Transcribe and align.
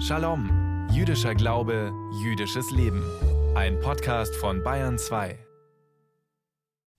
Shalom, 0.00 0.88
jüdischer 0.92 1.34
Glaube, 1.34 1.92
jüdisches 2.22 2.70
Leben. 2.70 3.02
Ein 3.54 3.78
Podcast 3.80 4.34
von 4.36 4.62
Bayern 4.62 4.98
2. 4.98 5.38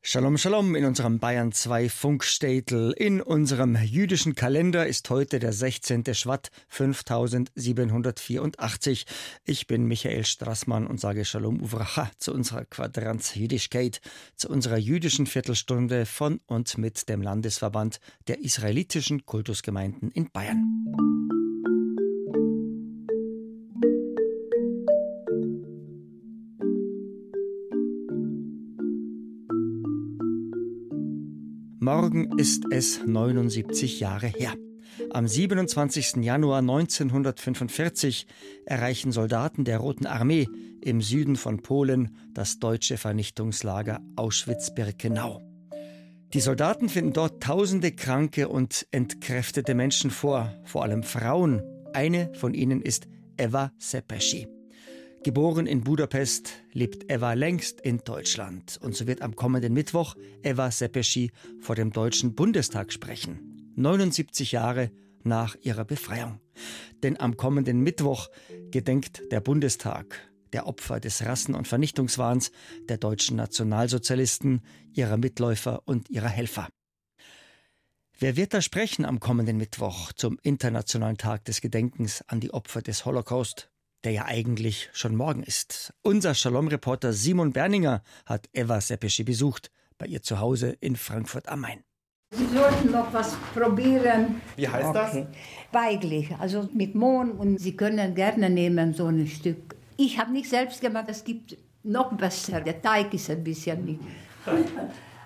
Shalom, 0.01 0.37
Shalom 0.37 0.75
in 0.75 0.85
unserem 0.85 1.19
Bayern 1.19 1.51
2 1.51 1.89
Funkstätel. 1.89 2.93
In 2.93 3.21
unserem 3.21 3.75
jüdischen 3.75 4.35
Kalender 4.35 4.87
ist 4.87 5.09
heute 5.09 5.39
der 5.39 5.51
16. 5.51 6.05
Schwatt 6.13 6.51
5784. 6.69 9.05
Ich 9.43 9.67
bin 9.67 9.83
Michael 9.85 10.23
Strassmann 10.25 10.87
und 10.87 11.01
sage 11.01 11.25
Shalom 11.25 11.61
Uvracha 11.61 12.09
zu 12.17 12.33
unserer 12.33 12.63
Quadranz 12.63 13.35
Jüdischkeit, 13.35 13.99
zu 14.35 14.47
unserer 14.49 14.77
jüdischen 14.77 15.25
Viertelstunde 15.25 16.05
von 16.05 16.39
und 16.47 16.77
mit 16.77 17.09
dem 17.09 17.21
Landesverband 17.21 17.99
der 18.29 18.39
israelitischen 18.39 19.25
Kultusgemeinden 19.25 20.11
in 20.11 20.31
Bayern. 20.31 20.63
Morgen 31.87 32.37
ist 32.37 32.65
es 32.69 32.99
79 33.05 34.01
Jahre 34.01 34.27
her. 34.27 34.53
Am 35.11 35.25
27. 35.25 36.17
Januar 36.17 36.59
1945 36.59 38.27
erreichen 38.65 39.13
Soldaten 39.13 39.63
der 39.63 39.77
Roten 39.77 40.05
Armee 40.05 40.49
im 40.81 41.01
Süden 41.01 41.37
von 41.37 41.61
Polen 41.61 42.13
das 42.33 42.59
deutsche 42.59 42.97
Vernichtungslager 42.97 44.01
Auschwitz-Birkenau. 44.17 45.41
Die 46.33 46.41
Soldaten 46.41 46.89
finden 46.89 47.13
dort 47.13 47.41
tausende 47.41 47.93
kranke 47.93 48.49
und 48.49 48.85
entkräftete 48.91 49.73
Menschen 49.73 50.11
vor, 50.11 50.53
vor 50.65 50.83
allem 50.83 51.03
Frauen. 51.03 51.61
Eine 51.93 52.33
von 52.33 52.53
ihnen 52.53 52.81
ist 52.81 53.07
Eva 53.37 53.71
Sepeschi. 53.77 54.56
Geboren 55.23 55.67
in 55.67 55.83
Budapest, 55.83 56.51
lebt 56.71 57.11
Eva 57.11 57.33
längst 57.33 57.81
in 57.81 57.97
Deutschland. 57.99 58.79
Und 58.81 58.95
so 58.95 59.07
wird 59.07 59.21
am 59.21 59.35
kommenden 59.35 59.73
Mittwoch 59.73 60.15
Eva 60.43 60.71
Sepeschi 60.71 61.31
vor 61.59 61.75
dem 61.75 61.91
Deutschen 61.91 62.35
Bundestag 62.35 62.93
sprechen. 62.93 63.73
79 63.75 64.51
Jahre 64.53 64.91
nach 65.23 65.55
ihrer 65.61 65.85
Befreiung. 65.85 66.39
Denn 67.03 67.19
am 67.19 67.35
kommenden 67.35 67.81
Mittwoch 67.81 68.29
gedenkt 68.71 69.21
der 69.31 69.41
Bundestag 69.41 70.29
der 70.53 70.65
Opfer 70.65 70.99
des 70.99 71.25
Rassen- 71.25 71.55
und 71.55 71.67
Vernichtungswahns 71.67 72.51
der 72.87 72.97
deutschen 72.97 73.35
Nationalsozialisten, 73.35 74.61
ihrer 74.93 75.17
Mitläufer 75.17 75.81
und 75.85 76.09
ihrer 76.09 76.29
Helfer. 76.29 76.69
Wer 78.19 78.35
wird 78.35 78.53
da 78.53 78.61
sprechen 78.61 79.05
am 79.05 79.19
kommenden 79.19 79.57
Mittwoch 79.57 80.11
zum 80.13 80.39
Internationalen 80.41 81.17
Tag 81.17 81.45
des 81.45 81.61
Gedenkens 81.61 82.23
an 82.27 82.39
die 82.39 82.51
Opfer 82.51 82.81
des 82.81 83.05
Holocaust? 83.05 83.69
Der 84.03 84.11
ja 84.11 84.25
eigentlich 84.25 84.89
schon 84.93 85.15
morgen 85.15 85.43
ist. 85.43 85.93
Unser 86.01 86.33
Shalom-Reporter 86.33 87.13
Simon 87.13 87.51
Berninger 87.51 88.03
hat 88.25 88.47
Eva 88.53 88.79
Seppeschi 88.81 89.23
besucht, 89.23 89.71
bei 89.97 90.05
ihr 90.05 90.21
zu 90.21 90.39
Hause 90.39 90.77
in 90.79 90.95
Frankfurt 90.95 91.47
am 91.49 91.61
Main. 91.61 91.83
Sie 92.31 92.45
sollten 92.47 92.91
noch 92.91 93.13
was 93.13 93.35
probieren. 93.53 94.41
Wie 94.57 94.67
heißt 94.67 94.89
okay. 94.89 95.27
das? 95.71 95.83
Weiglich, 95.83 96.35
also 96.37 96.67
mit 96.73 96.93
Mohn 96.93 97.31
und 97.31 97.57
Sie 97.57 97.75
können 97.75 98.15
gerne 98.15 98.49
nehmen 98.49 98.93
so 98.93 99.05
ein 99.05 99.27
Stück. 99.27 99.75
Ich 99.95 100.19
habe 100.19 100.31
nicht 100.31 100.49
selbst 100.49 100.81
gemacht, 100.81 101.05
es 101.07 101.23
gibt 101.23 101.57
noch 101.83 102.11
besser. 102.13 102.61
Der 102.61 102.81
Teig 102.81 103.13
ist 103.13 103.29
ein 103.29 103.43
bisschen 103.43 103.85
nicht. 103.85 104.01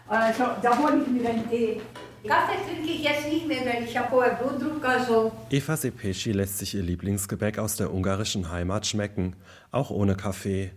Also 0.08 0.44
da 0.62 0.78
hole 0.78 1.02
ich 1.02 1.08
mir 1.08 1.30
einen 1.30 1.50
Tee. 1.50 1.80
Kaffee 2.28 2.58
trinke 2.66 2.92
ich 2.92 3.04
jetzt 3.04 3.28
nicht 3.28 3.48
mehr, 3.48 3.66
weil 3.66 3.84
ich 3.84 3.98
habe 3.98 4.12
hohen 4.12 4.38
Blutdruck. 4.38 4.86
Also. 4.86 5.32
Eva 5.50 5.76
Sepeschi 5.76 6.32
lässt 6.32 6.60
sich 6.60 6.76
ihr 6.76 6.84
Lieblingsgebäck 6.84 7.58
aus 7.58 7.78
der 7.78 7.94
ungarischen 7.94 8.52
Heimat 8.52 8.86
schmecken, 8.86 9.36
auch 9.72 9.90
ohne 9.90 10.16
Kaffee. 10.16 10.72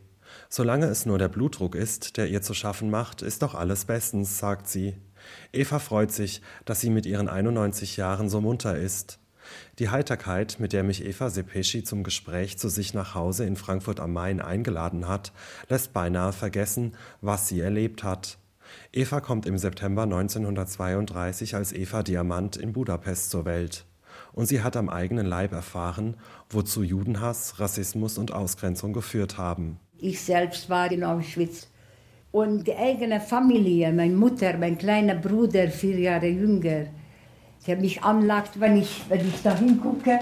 Solange 0.49 0.87
es 0.87 1.07
nur 1.07 1.19
der 1.19 1.29
Blutdruck 1.29 1.75
ist, 1.75 2.17
der 2.17 2.29
ihr 2.29 2.43
zu 2.43 2.55
schaffen 2.55 2.91
macht, 2.91 3.23
ist 3.23 3.43
doch 3.43 3.55
alles 3.55 3.85
bestens, 3.85 4.39
sagt 4.39 4.69
sie. 4.69 4.95
Eva 5.53 5.79
freut 5.79 6.13
sich, 6.13 6.43
dass 6.65 6.81
sie 6.81 6.91
mit 6.91 7.07
ihren 7.07 7.29
91 7.29 7.97
Jahren 7.97 8.29
so 8.29 8.41
munter 8.41 8.77
ist. 8.77 9.19
Die 9.79 9.91
Heiterkeit, 9.91 10.57
mit 10.59 10.73
der 10.73 10.83
mich 10.83 11.05
Eva 11.05 11.29
Sepeschi 11.29 11.85
zum 11.85 12.03
Gespräch 12.03 12.59
zu 12.59 12.69
sich 12.69 12.95
nach 12.95 13.15
Hause 13.15 13.45
in 13.45 13.57
Frankfurt 13.57 14.01
am 14.01 14.13
Main 14.13 14.41
eingeladen 14.41 15.07
hat, 15.07 15.33
lässt 15.69 15.93
beinahe 15.93 16.33
vergessen, 16.33 16.97
was 17.21 17.49
sie 17.49 17.61
erlebt 17.61 18.03
hat. 18.03 18.39
Eva 18.93 19.21
kommt 19.21 19.47
im 19.47 19.59
September 19.59 20.03
1932 20.03 21.55
als 21.55 21.73
Eva 21.73 22.03
Diamant 22.03 22.57
in 22.57 22.73
Budapest 22.73 23.31
zur 23.31 23.45
Welt. 23.45 23.85
Und 24.33 24.47
sie 24.47 24.63
hat 24.63 24.77
am 24.77 24.89
eigenen 24.89 25.27
Leib 25.27 25.53
erfahren, 25.53 26.17
wozu 26.51 26.83
Judenhass, 26.83 27.61
Rassismus 27.61 28.19
und 28.19 28.33
Ausgrenzung 28.33 28.93
geführt 28.93 29.39
haben. 29.39 29.79
Ich 29.99 30.21
selbst 30.21 30.69
war 30.69 30.91
in 30.91 31.05
Auschwitz. 31.05 31.69
Und 32.33 32.67
die 32.67 32.75
eigene 32.75 33.21
Familie, 33.21 33.93
meine 33.93 34.15
Mutter, 34.15 34.57
mein 34.59 34.77
kleiner 34.77 35.15
Bruder, 35.15 35.69
vier 35.69 35.99
Jahre 35.99 36.27
jünger, 36.27 36.87
der 37.67 37.77
mich 37.77 38.03
anlagt, 38.03 38.59
wenn 38.59 38.77
ich, 38.77 39.03
wenn 39.09 39.27
ich 39.27 39.43
da 39.43 39.57
hingucke. 39.57 40.19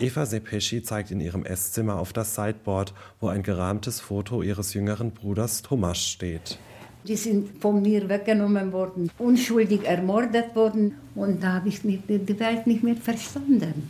Eva 0.00 0.24
Sepeschi 0.24 0.82
zeigt 0.82 1.10
in 1.10 1.20
ihrem 1.20 1.44
Esszimmer 1.44 1.98
auf 1.98 2.12
das 2.12 2.36
Sideboard, 2.36 2.94
wo 3.20 3.28
ein 3.28 3.42
gerahmtes 3.42 4.00
Foto 4.00 4.42
ihres 4.42 4.72
jüngeren 4.74 5.10
Bruders 5.10 5.62
Thomas 5.62 5.98
steht. 5.98 6.58
Die 7.08 7.16
sind 7.16 7.62
von 7.62 7.80
mir 7.80 8.06
weggenommen 8.10 8.70
worden, 8.70 9.10
unschuldig 9.18 9.84
ermordet 9.84 10.54
worden 10.54 10.94
und 11.14 11.42
da 11.42 11.54
habe 11.54 11.70
ich 11.70 11.80
die 11.80 12.38
Welt 12.38 12.66
nicht 12.66 12.82
mehr 12.82 12.96
verstanden. 12.96 13.88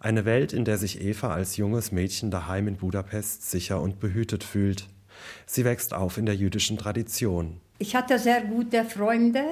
Eine 0.00 0.24
Welt, 0.24 0.52
in 0.52 0.64
der 0.64 0.76
sich 0.76 1.00
Eva 1.00 1.32
als 1.32 1.56
junges 1.56 1.92
Mädchen 1.92 2.32
daheim 2.32 2.66
in 2.66 2.76
Budapest 2.76 3.48
sicher 3.48 3.80
und 3.80 4.00
behütet 4.00 4.42
fühlt. 4.42 4.88
Sie 5.46 5.64
wächst 5.64 5.94
auf 5.94 6.18
in 6.18 6.26
der 6.26 6.34
jüdischen 6.34 6.76
Tradition. 6.76 7.60
Ich 7.78 7.94
hatte 7.94 8.18
sehr 8.18 8.40
gute 8.40 8.84
Freunde. 8.84 9.44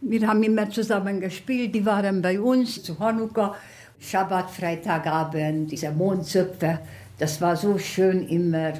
Wir 0.00 0.28
haben 0.28 0.44
immer 0.44 0.70
zusammen 0.70 1.20
gespielt. 1.20 1.74
Die 1.74 1.84
waren 1.84 2.22
bei 2.22 2.40
uns 2.40 2.84
zu 2.84 3.00
Hanukkah, 3.00 3.56
Schabbat, 3.98 4.50
Freitagabend, 4.50 5.72
diese 5.72 5.90
Mondzöpfe. 5.90 6.78
Das 7.18 7.40
war 7.40 7.56
so 7.56 7.78
schön 7.78 8.28
immer. 8.28 8.74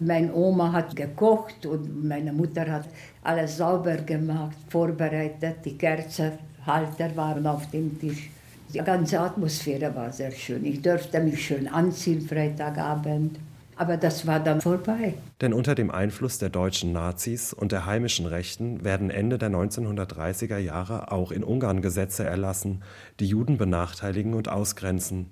Meine 0.00 0.32
Oma 0.32 0.72
hat 0.72 0.94
gekocht 0.94 1.66
und 1.66 2.06
meine 2.06 2.32
Mutter 2.32 2.70
hat 2.70 2.88
alles 3.24 3.56
sauber 3.56 3.96
gemacht, 3.96 4.56
vorbereitet. 4.68 5.56
Die 5.64 5.76
Kerzenhalter 5.76 7.14
waren 7.16 7.46
auf 7.46 7.68
dem 7.70 7.98
Tisch. 7.98 8.30
Die 8.72 8.78
ganze 8.78 9.18
Atmosphäre 9.18 9.94
war 9.94 10.12
sehr 10.12 10.30
schön. 10.30 10.64
Ich 10.64 10.82
durfte 10.82 11.20
mich 11.20 11.44
schön 11.44 11.66
anziehen 11.66 12.20
Freitagabend. 12.20 13.38
Aber 13.76 13.96
das 13.96 14.26
war 14.26 14.40
dann 14.40 14.60
vorbei. 14.60 15.14
Denn 15.40 15.52
unter 15.52 15.74
dem 15.74 15.90
Einfluss 15.90 16.38
der 16.38 16.50
deutschen 16.50 16.92
Nazis 16.92 17.52
und 17.52 17.70
der 17.70 17.86
heimischen 17.86 18.26
Rechten 18.26 18.84
werden 18.84 19.08
Ende 19.08 19.38
der 19.38 19.50
1930er 19.50 20.58
Jahre 20.58 21.12
auch 21.12 21.30
in 21.30 21.44
Ungarn 21.44 21.80
Gesetze 21.80 22.24
erlassen, 22.24 22.82
die 23.20 23.26
Juden 23.26 23.56
benachteiligen 23.56 24.34
und 24.34 24.48
ausgrenzen. 24.48 25.30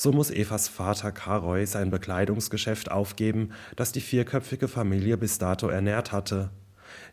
So 0.00 0.12
muss 0.12 0.30
Evas 0.30 0.68
Vater 0.68 1.10
Karoy 1.10 1.66
sein 1.66 1.90
Bekleidungsgeschäft 1.90 2.88
aufgeben, 2.88 3.50
das 3.74 3.90
die 3.90 4.00
vierköpfige 4.00 4.68
Familie 4.68 5.16
bis 5.16 5.38
dato 5.38 5.66
ernährt 5.66 6.12
hatte. 6.12 6.50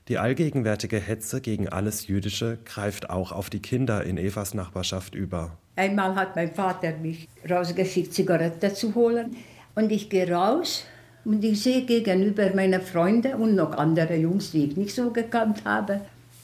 Die 0.08 0.20
allgegenwärtige 0.20 1.00
Hetze 1.00 1.42
gegen 1.42 1.68
alles 1.68 2.06
Jüdische 2.06 2.60
greift 2.64 3.10
auch 3.10 3.32
auf 3.32 3.50
die 3.50 3.60
Kinder 3.60 4.04
in 4.04 4.20
Evas 4.20 4.54
Nachbarschaft 4.54 5.16
über. 5.16 5.58
Einmal 5.76 6.14
hat 6.14 6.36
mein 6.36 6.54
Vater 6.54 6.96
mich 6.98 7.28
rausgeschickt, 7.50 8.14
Zigaretten 8.14 8.76
zu 8.76 8.94
holen. 8.94 9.36
Und 9.74 9.92
ich 9.92 10.12
gehe 10.12 10.32
raus 10.32 10.86
und 11.26 11.44
ich 11.44 11.64
sehe 11.64 11.86
gegenüber 11.88 12.52
meine 12.54 12.82
Freunde 12.82 13.36
und 13.36 13.56
noch 13.56 13.72
andere 13.72 14.16
Jungs, 14.16 14.52
die 14.52 14.66
ich 14.66 14.78
nicht 14.78 14.94
so 14.94 15.10
gekannt 15.10 15.64
habe. 15.66 16.02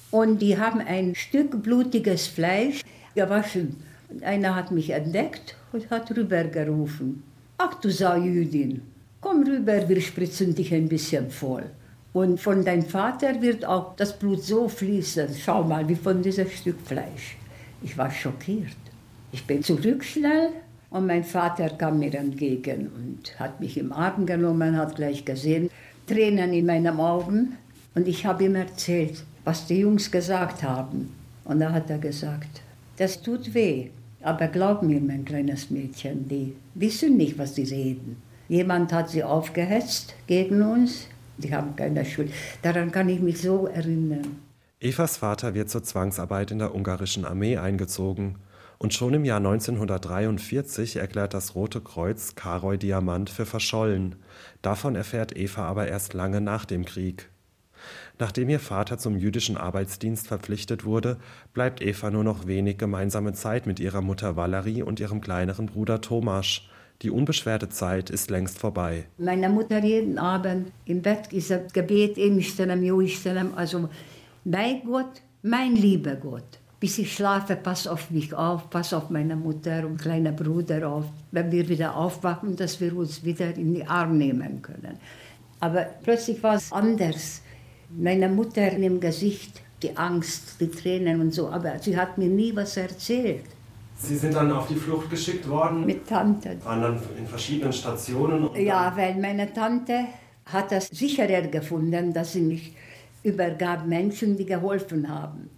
Und 0.10 0.42
die 0.42 0.58
haben 0.58 0.82
ein 0.82 1.14
Stück 1.14 1.62
blutiges 1.62 2.26
Fleisch 2.26 2.82
gewaschen. 3.14 3.76
Einer 4.24 4.56
hat 4.56 4.72
mich 4.72 4.90
entdeckt 4.90 5.56
und 5.72 5.90
hat 5.90 6.16
rübergerufen. 6.16 7.24
Ach 7.58 7.76
du 7.76 7.90
Jüdin, 7.90 8.82
komm 9.20 9.44
rüber, 9.44 9.88
wir 9.88 10.02
spritzen 10.02 10.56
dich 10.56 10.74
ein 10.74 10.90
bisschen 10.90 11.30
voll. 11.30 11.66
Und 12.14 12.40
von 12.42 12.66
deinem 12.66 12.84
Vater 12.84 13.42
wird 13.42 13.64
auch 13.64 13.96
das 13.96 14.18
Blut 14.18 14.44
so 14.44 14.68
fließen. 14.68 15.30
Schau 15.40 15.64
mal, 15.64 15.88
wie 15.88 15.96
von 15.96 16.22
diesem 16.22 16.50
Stück 16.50 16.80
Fleisch. 16.84 17.38
Ich 17.84 17.98
war 17.98 18.12
schockiert. 18.12 18.76
Ich 19.32 19.46
bin 19.48 19.64
zurück 19.64 20.04
schnell 20.04 20.50
und 20.90 21.08
mein 21.08 21.24
Vater 21.24 21.70
kam 21.70 22.00
mir 22.00 22.14
entgegen 22.14 22.90
und 22.90 23.40
hat 23.40 23.62
mich 23.62 23.78
im 23.78 23.94
Arm 23.94 24.26
genommen, 24.26 24.76
hat 24.76 24.96
gleich 24.96 25.24
gesehen, 25.24 25.70
Tränen 26.06 26.52
in 26.52 26.66
meinen 26.66 27.00
Augen. 27.00 27.58
Und 27.96 28.08
ich 28.08 28.26
habe 28.26 28.44
ihm 28.44 28.56
erzählt, 28.56 29.24
was 29.46 29.68
die 29.68 29.80
Jungs 29.80 30.12
gesagt 30.12 30.64
haben. 30.64 31.14
Und 31.46 31.60
da 31.60 31.72
hat 31.72 31.90
er 31.90 31.98
gesagt, 31.98 32.62
das 32.98 33.22
tut 33.22 33.54
weh. 33.54 33.90
Aber 34.24 34.48
glaub 34.48 34.84
mir, 34.84 35.02
mein 35.02 35.26
kleines 35.26 35.72
Mädchen, 35.72 36.28
die 36.28 36.56
wissen 36.76 37.18
nicht, 37.18 37.38
was 37.38 37.56
sie 37.56 37.64
reden. 37.64 38.22
Jemand 38.48 38.94
hat 38.94 39.10
sie 39.10 39.24
aufgehetzt 39.24 40.14
gegen 40.28 40.62
uns. 40.62 41.08
Die 41.38 41.54
haben 41.54 41.76
keine 41.76 42.06
Schuld. 42.06 42.32
Daran 42.62 42.92
kann 42.92 43.10
ich 43.10 43.20
mich 43.20 43.42
so 43.42 43.68
erinnern. 43.68 44.38
Evas 44.80 45.18
Vater 45.18 45.54
wird 45.54 45.70
zur 45.70 45.84
Zwangsarbeit 45.84 46.52
in 46.52 46.60
der 46.60 46.76
ungarischen 46.76 47.26
Armee 47.26 47.58
eingezogen. 47.58 48.36
Und 48.78 48.94
schon 48.94 49.14
im 49.14 49.26
Jahr 49.26 49.38
1943 49.38 50.98
erklärt 50.98 51.34
das 51.34 51.56
Rote 51.56 51.82
Kreuz 51.82 52.36
Karoy 52.36 52.78
Diamant 52.78 53.30
für 53.30 53.46
verschollen. 53.46 54.16
Davon 54.62 54.96
erfährt 54.96 55.38
Eva 55.38 55.66
aber 55.66 55.88
erst 55.88 56.14
lange 56.14 56.42
nach 56.42 56.66
dem 56.66 56.86
Krieg. 56.86 57.30
Nachdem 58.20 58.50
ihr 58.50 58.60
Vater 58.60 58.98
zum 58.98 59.18
jüdischen 59.18 59.58
Arbeitsdienst 59.58 60.28
verpflichtet 60.28 60.86
wurde, 60.86 61.18
bleibt 61.54 61.82
Eva 61.82 62.12
nur 62.12 62.24
noch 62.24 62.48
wenig 62.48 62.78
gemeinsame 62.78 63.34
Zeit 63.34 63.66
mit 63.66 63.80
ihrer 63.80 64.02
Mutter 64.02 64.36
Valerie 64.36 64.84
und 64.84 65.00
ihrem 65.00 65.22
kleineren 65.22 65.66
Bruder 65.66 66.02
Tomasz. 66.02 66.62
Die 67.02 67.10
unbeschwerte 67.10 67.70
Zeit 67.70 68.12
ist 68.12 68.30
längst 68.30 68.60
vorbei. 68.60 69.06
Meine 69.18 69.50
Mutter 69.50 69.84
jeden 69.84 70.20
Abend 70.20 70.72
im 70.86 71.02
Bett 71.02 71.32
gesagt, 71.32 71.74
Gebet, 71.74 72.18
also 73.56 73.90
mein 74.44 74.84
Gott, 74.86 75.22
mein 75.42 75.76
lieber 75.76 76.16
Gott, 76.16 76.60
bis 76.80 77.00
ich 77.00 77.14
schlafe, 77.14 77.56
pass 77.56 77.88
auf 77.88 78.12
mich 78.12 78.34
auf, 78.36 78.70
pass 78.70 78.94
auf 78.94 79.10
meine 79.10 79.36
Mutter 79.36 79.86
und 79.86 80.00
kleiner 80.00 80.32
Bruder 80.32 80.88
auf, 80.88 81.06
wenn 81.32 81.52
wir 81.52 81.68
wieder 81.68 81.96
aufwachen, 81.96 82.56
dass 82.56 82.80
wir 82.80 82.96
uns 82.96 83.24
wieder 83.24 83.56
in 83.56 83.74
die 83.74 83.86
Arme 83.86 84.16
nehmen 84.16 84.62
können. 84.62 85.00
Aber 85.60 85.86
plötzlich 86.04 86.42
war 86.44 86.56
es 86.56 86.72
anders. 86.72 87.42
Meine 87.98 88.30
Mutter 88.30 88.72
im 88.72 89.00
Gesicht, 89.00 89.62
die 89.82 89.96
Angst, 89.98 90.56
die 90.60 90.70
Tränen 90.70 91.22
und 91.22 91.34
so, 91.34 91.50
aber 91.50 91.80
sie 91.80 91.98
hat 91.98 92.18
mir 92.18 92.30
nie 92.30 92.56
was 92.56 92.78
erzählt. 92.78 93.46
Sie 93.98 94.16
sind 94.18 94.34
dann 94.34 94.52
auf 94.52 94.68
die 94.68 94.76
Flucht 94.76 95.10
geschickt 95.10 95.48
worden? 95.48 95.86
Mit 95.86 96.08
Tante. 96.08 96.58
Waren 96.64 96.82
dann 96.82 97.00
in 97.18 97.28
verschiedenen 97.28 97.74
Stationen? 97.74 98.50
Ja, 98.56 98.94
weil 98.96 99.16
meine 99.16 99.54
Tante 99.54 100.06
hat 100.46 100.72
das 100.72 100.88
sicherer 100.88 101.44
gefunden, 101.44 102.14
dass 102.14 102.34
sie 102.34 102.42
mich 102.42 102.76
übergab 103.24 103.86
Menschen, 103.86 104.38
die 104.38 104.46
geholfen 104.46 105.08
haben. 105.08 105.50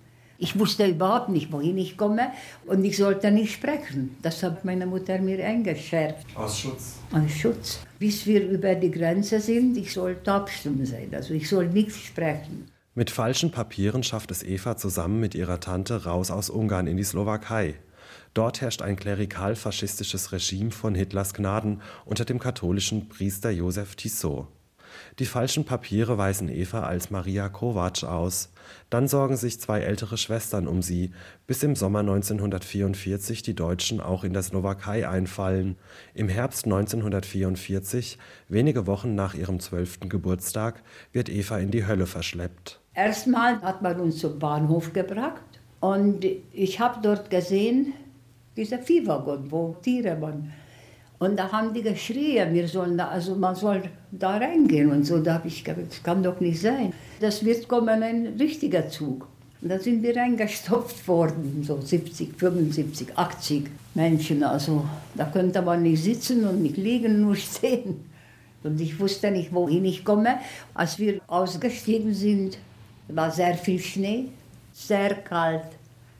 Ich 0.43 0.59
wusste 0.59 0.85
überhaupt 0.85 1.29
nicht, 1.29 1.53
wohin 1.53 1.77
ich 1.77 1.95
komme 1.95 2.33
und 2.65 2.83
ich 2.83 2.97
sollte 2.97 3.31
nicht 3.31 3.53
sprechen. 3.53 4.17
Das 4.21 4.43
hat 4.43 4.65
meine 4.65 4.85
Mutter 4.85 5.17
mir 5.19 5.41
eingeschärft. 5.41 6.25
Aus 6.35 6.59
Schutz? 6.59 6.95
Aus 7.13 7.31
Schutz. 7.31 7.79
Bis 7.97 8.25
wir 8.25 8.45
über 8.49 8.75
die 8.75 8.91
Grenze 8.91 9.39
sind, 9.39 9.77
ich 9.77 9.93
soll 9.93 10.17
taubstumm 10.21 10.85
sein, 10.85 11.07
also 11.13 11.33
ich 11.33 11.47
soll 11.47 11.67
nichts 11.69 11.97
sprechen. 11.97 12.67
Mit 12.93 13.09
falschen 13.09 13.51
Papieren 13.51 14.03
schafft 14.03 14.31
es 14.31 14.43
Eva 14.43 14.75
zusammen 14.75 15.21
mit 15.21 15.33
ihrer 15.33 15.61
Tante 15.61 16.03
raus 16.03 16.29
aus 16.29 16.49
Ungarn 16.49 16.87
in 16.87 16.97
die 16.97 17.05
Slowakei. 17.05 17.75
Dort 18.33 18.59
herrscht 18.59 18.81
ein 18.81 18.97
klerikal-faschistisches 18.97 20.33
Regime 20.33 20.71
von 20.71 20.93
Hitlers 20.93 21.33
Gnaden 21.33 21.81
unter 22.03 22.25
dem 22.25 22.39
katholischen 22.39 23.07
Priester 23.07 23.49
Josef 23.49 23.95
Tissot. 23.95 24.49
Die 25.19 25.25
falschen 25.25 25.65
Papiere 25.65 26.17
weisen 26.17 26.49
Eva 26.49 26.83
als 26.83 27.11
Maria 27.11 27.49
Kovac 27.49 28.03
aus. 28.03 28.51
Dann 28.89 29.07
sorgen 29.07 29.37
sich 29.37 29.59
zwei 29.59 29.81
ältere 29.81 30.17
Schwestern 30.17 30.67
um 30.67 30.81
sie, 30.81 31.11
bis 31.47 31.63
im 31.63 31.75
Sommer 31.75 31.99
1944 31.99 33.41
die 33.41 33.55
Deutschen 33.55 33.99
auch 33.99 34.23
in 34.23 34.33
der 34.33 34.43
Slowakei 34.43 35.07
einfallen. 35.07 35.77
Im 36.13 36.29
Herbst 36.29 36.65
1944, 36.65 38.17
wenige 38.49 38.87
Wochen 38.87 39.15
nach 39.15 39.33
ihrem 39.33 39.59
zwölften 39.59 40.09
Geburtstag, 40.09 40.83
wird 41.11 41.29
Eva 41.29 41.57
in 41.57 41.71
die 41.71 41.85
Hölle 41.85 42.05
verschleppt. 42.05 42.79
Erstmal 42.93 43.61
hat 43.61 43.81
man 43.81 43.99
uns 43.99 44.17
zum 44.17 44.37
Bahnhof 44.39 44.93
gebracht 44.93 45.41
und 45.79 46.25
ich 46.51 46.79
habe 46.79 46.99
dort 47.01 47.29
gesehen, 47.29 47.93
dieser 48.55 48.79
Viehwaggon, 48.79 49.51
wo 49.51 49.75
Tiere 49.81 50.21
waren. 50.21 50.53
Und 51.19 51.37
da 51.37 51.51
haben 51.51 51.73
die 51.73 51.81
geschrien, 51.81 52.53
wir 52.53 52.67
sollen 52.67 52.97
da, 52.97 53.07
also 53.07 53.35
man 53.35 53.55
soll 53.55 53.83
da 54.11 54.37
reingehen 54.37 54.91
und 54.91 55.05
so. 55.05 55.19
Da 55.19 55.35
habe 55.35 55.47
ich 55.47 55.63
gedacht, 55.63 55.87
das 55.89 56.03
kann 56.03 56.21
doch 56.21 56.39
nicht 56.39 56.59
sein. 56.59 56.93
Das 57.19 57.45
wird 57.45 57.67
kommen 57.67 58.03
ein 58.03 58.35
richtiger 58.39 58.89
Zug. 58.89 59.27
Und 59.61 59.69
da 59.69 59.79
sind 59.79 60.03
wir 60.03 60.15
reingestopft 60.15 61.07
worden, 61.07 61.63
so 61.65 61.79
70, 61.79 62.37
75, 62.37 63.17
80 63.17 63.69
Menschen. 63.95 64.43
Also 64.43 64.83
da 65.15 65.25
könnte 65.25 65.61
man 65.61 65.83
nicht 65.83 66.03
sitzen 66.03 66.45
und 66.45 66.61
nicht 66.61 66.75
liegen, 66.75 67.21
nur 67.21 67.35
stehen. 67.37 68.03
Und 68.63 68.81
ich 68.81 68.99
wusste 68.99 69.31
nicht, 69.31 69.53
wohin 69.53 69.85
ich 69.85 70.03
komme. 70.03 70.39
Als 70.73 70.99
wir 70.99 71.21
ausgestiegen 71.27 72.13
sind, 72.13 72.57
war 73.07 73.31
sehr 73.31 73.55
viel 73.55 73.79
Schnee, 73.79 74.25
sehr 74.73 75.15
kalt, 75.15 75.67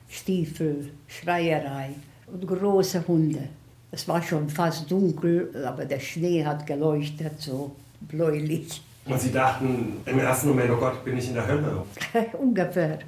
Stiefel, 0.08 0.90
Schreierei 1.08 1.90
und 2.26 2.46
große 2.46 3.06
Hunde. 3.06 3.48
Es 3.94 4.08
war 4.08 4.20
schon 4.20 4.48
fast 4.48 4.90
dunkel, 4.90 5.64
aber 5.64 5.84
der 5.84 6.00
Schnee 6.00 6.44
hat 6.44 6.66
geleuchtet, 6.66 7.40
so 7.40 7.76
bläulich. 8.00 8.82
Und 9.04 9.20
Sie 9.20 9.30
dachten 9.30 9.98
im 10.04 10.18
ersten 10.18 10.48
Moment, 10.48 10.72
oh 10.72 10.78
Gott, 10.78 11.04
bin 11.04 11.16
ich 11.16 11.28
in 11.28 11.34
der 11.34 11.46
Hölle? 11.46 11.84
Ungefähr. 12.32 12.98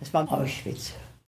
Es 0.00 0.14
war 0.14 0.30
Auschwitz. 0.32 0.92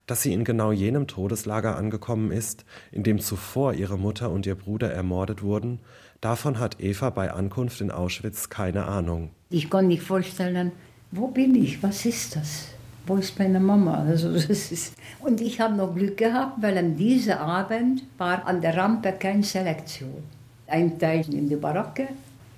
Dass 0.08 0.22
sie 0.22 0.32
in 0.32 0.46
genau 0.46 0.72
jenem 0.72 1.08
Todeslager 1.08 1.76
angekommen 1.76 2.32
ist, 2.32 2.64
in 2.94 3.04
dem 3.04 3.20
zuvor 3.20 3.74
ihre 3.74 3.98
Mutter 3.98 4.32
und 4.32 4.46
ihr 4.46 4.56
Bruder 4.56 4.94
ermordet 4.94 5.44
wurden, 5.44 5.80
davon 6.22 6.58
hat 6.58 6.80
Eva 6.80 7.10
bei 7.10 7.34
Ankunft 7.34 7.82
in 7.82 7.92
Auschwitz 7.92 8.48
keine 8.48 8.86
Ahnung. 8.86 9.32
Ich 9.50 9.70
konnte 9.70 9.88
nicht 9.88 10.04
vorstellen, 10.04 10.72
wo 11.12 11.28
bin 11.28 11.54
ich, 11.54 11.84
was 11.84 12.06
ist 12.06 12.38
das? 12.38 12.70
Wo 13.08 13.18
ist 13.18 13.38
meine 13.38 13.60
Mama? 13.60 14.04
Also 14.08 14.34
das 14.34 14.72
ist 14.72 14.94
und 15.20 15.42
ich 15.42 15.60
habe 15.60 15.76
noch 15.76 15.96
Glück 15.96 16.18
gehabt, 16.18 16.62
weil 16.62 16.78
an 16.78 16.96
diesem 16.96 17.38
Abend 17.38 18.04
war 18.18 18.46
an 18.46 18.62
der 18.62 18.76
Rampe 18.76 19.14
keine 19.14 19.44
Selektion. 19.44 20.24
Ein 20.68 20.98
Teil 20.98 21.26
in 21.34 21.48
die 21.50 21.56
Baracke, 21.56 22.08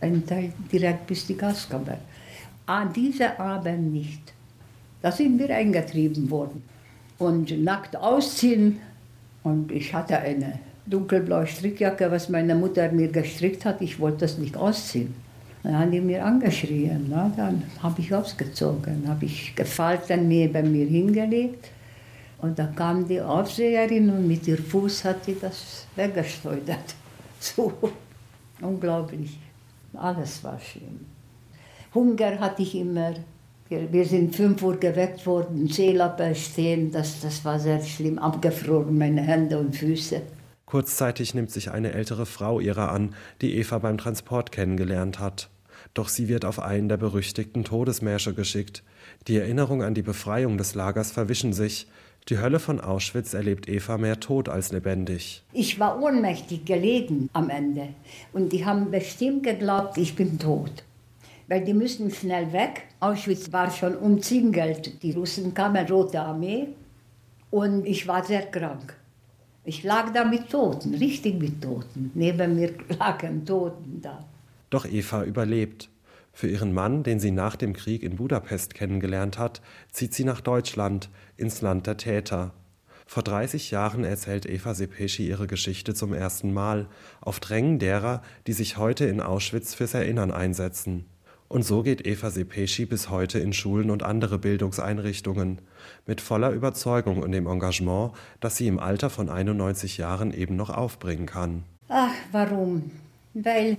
ein 0.01 0.25
Teil 0.25 0.53
direkt 0.71 1.07
bis 1.07 1.25
die 1.27 1.37
Gaskammer. 1.37 1.97
An 2.65 2.91
diesem 2.93 3.31
Abend 3.37 3.93
nicht. 3.93 4.33
Da 5.01 5.11
sind 5.11 5.39
wir 5.39 5.49
eingetrieben 5.55 6.29
worden. 6.29 6.63
Und 7.17 7.63
nackt 7.63 7.95
ausziehen. 7.95 8.79
Und 9.43 9.71
ich 9.71 9.93
hatte 9.93 10.19
eine 10.19 10.59
dunkelblaue 10.85 11.47
Strickjacke, 11.47 12.11
was 12.11 12.29
meine 12.29 12.55
Mutter 12.55 12.91
mir 12.91 13.09
gestrickt 13.09 13.65
hat. 13.65 13.81
Ich 13.81 13.99
wollte 13.99 14.19
das 14.19 14.37
nicht 14.37 14.57
ausziehen. 14.57 15.13
Dann 15.67 15.79
haben 15.79 15.91
die 15.91 15.99
mir 15.99 16.23
angeschrien. 16.23 17.09
Ne? 17.09 17.29
Dann 17.35 17.61
habe 17.83 17.99
ich 17.99 18.15
ausgezogen, 18.15 19.05
habe 19.05 19.25
ich 19.25 19.53
gefalten 19.53 20.29
neben 20.29 20.71
mir 20.71 20.85
hingelegt. 20.85 21.67
Und 22.37 22.57
dann 22.57 22.73
kam 22.73 23.05
die 23.05 23.19
Aufseherin 23.19 24.09
und 24.09 24.25
mit 24.25 24.47
ihrem 24.47 24.63
Fuß 24.63 25.03
hat 25.03 25.25
sie 25.25 25.35
das 25.39 25.85
weggesteuert. 25.95 26.95
So 27.39 27.73
unglaublich. 28.61 29.37
Alles 29.93 30.41
war 30.43 30.57
schlimm. 30.57 31.05
Hunger 31.93 32.39
hatte 32.39 32.61
ich 32.61 32.73
immer. 32.73 33.13
Wir 33.69 34.05
sind 34.05 34.35
5 34.35 34.63
Uhr 34.63 34.77
geweckt 34.77 35.25
worden, 35.25 35.67
Seelappe 35.67 36.33
stehen, 36.33 36.91
das, 36.91 37.19
das 37.19 37.43
war 37.43 37.59
sehr 37.59 37.83
schlimm, 37.83 38.17
abgefroren, 38.17 38.97
meine 38.97 39.21
Hände 39.21 39.59
und 39.59 39.75
Füße. 39.75 40.21
Kurzzeitig 40.65 41.35
nimmt 41.35 41.51
sich 41.51 41.69
eine 41.69 41.91
ältere 41.91 42.25
Frau 42.25 42.61
ihrer 42.61 42.91
an, 42.91 43.13
die 43.41 43.57
Eva 43.57 43.77
beim 43.79 43.97
Transport 43.97 44.51
kennengelernt 44.53 45.19
hat 45.19 45.49
doch 45.97 46.09
sie 46.09 46.27
wird 46.27 46.45
auf 46.45 46.59
einen 46.59 46.89
der 46.89 46.97
berüchtigten 46.97 47.63
Todesmärsche 47.63 48.33
geschickt. 48.33 48.83
Die 49.27 49.37
Erinnerung 49.37 49.83
an 49.83 49.93
die 49.93 50.01
Befreiung 50.01 50.57
des 50.57 50.75
Lagers 50.75 51.11
verwischen 51.11 51.53
sich. 51.53 51.87
Die 52.29 52.39
Hölle 52.39 52.59
von 52.59 52.81
Auschwitz 52.81 53.33
erlebt 53.33 53.69
Eva 53.69 53.97
mehr 53.97 54.19
tot 54.19 54.49
als 54.49 54.71
lebendig. 54.71 55.43
Ich 55.53 55.79
war 55.79 56.01
ohnmächtig 56.01 56.65
gelegen 56.65 57.29
am 57.33 57.49
Ende. 57.49 57.89
Und 58.33 58.51
die 58.51 58.65
haben 58.65 58.91
bestimmt 58.91 59.43
geglaubt, 59.43 59.97
ich 59.97 60.15
bin 60.15 60.37
tot. 60.37 60.83
Weil 61.47 61.63
die 61.63 61.73
müssen 61.73 62.11
schnell 62.11 62.51
weg. 62.51 62.83
Auschwitz 62.99 63.51
war 63.53 63.71
schon 63.71 63.95
umzingelt. 63.95 65.01
Die 65.01 65.13
Russen 65.13 65.53
kamen, 65.53 65.87
Rote 65.87 66.19
Armee. 66.19 66.67
Und 67.49 67.85
ich 67.85 68.05
war 68.07 68.23
sehr 68.25 68.45
krank. 68.47 68.93
Ich 69.63 69.83
lag 69.83 70.11
da 70.11 70.25
mit 70.25 70.49
Toten, 70.49 70.95
richtig 70.95 71.39
mit 71.39 71.61
Toten. 71.61 72.11
Neben 72.13 72.55
mir 72.55 72.73
lagen 72.99 73.45
Toten 73.45 74.01
da. 74.01 74.25
Doch 74.69 74.85
Eva 74.85 75.23
überlebt. 75.23 75.89
Für 76.33 76.47
ihren 76.47 76.73
Mann, 76.73 77.03
den 77.03 77.19
sie 77.19 77.31
nach 77.31 77.55
dem 77.55 77.73
Krieg 77.73 78.03
in 78.03 78.17
Budapest 78.17 78.73
kennengelernt 78.73 79.39
hat, 79.39 79.61
zieht 79.91 80.13
sie 80.13 80.23
nach 80.23 80.41
Deutschland, 80.41 81.09
ins 81.35 81.61
Land 81.61 81.87
der 81.87 81.97
Täter. 81.97 82.53
Vor 83.07 83.23
30 83.23 83.71
Jahren 83.71 84.03
erzählt 84.03 84.45
Eva 84.45 84.73
Sepeschi 84.73 85.27
ihre 85.27 85.47
Geschichte 85.47 85.93
zum 85.93 86.13
ersten 86.13 86.53
Mal, 86.53 86.87
auf 87.21 87.39
Drängen 87.39 87.79
derer, 87.79 88.21
die 88.45 88.53
sich 88.53 88.77
heute 88.77 89.05
in 89.05 89.21
Auschwitz 89.21 89.73
fürs 89.73 89.93
Erinnern 89.93 90.31
einsetzen. 90.31 91.05
Und 91.47 91.63
so 91.63 91.81
geht 91.81 92.05
Eva 92.05 92.29
Sepeschi 92.29 92.85
bis 92.85 93.09
heute 93.09 93.39
in 93.39 93.53
Schulen 93.53 93.89
und 93.89 94.03
andere 94.03 94.37
Bildungseinrichtungen, 94.37 95.61
mit 96.05 96.19
voller 96.19 96.51
Überzeugung 96.51 97.23
und 97.23 97.31
dem 97.31 97.47
Engagement, 97.47 98.11
das 98.41 98.57
sie 98.57 98.67
im 98.67 98.79
Alter 98.79 99.09
von 99.09 99.29
91 99.29 99.97
Jahren 99.97 100.33
eben 100.33 100.57
noch 100.57 100.69
aufbringen 100.69 101.25
kann. 101.25 101.63
Ach, 101.87 102.11
warum? 102.33 102.91
Weil 103.33 103.77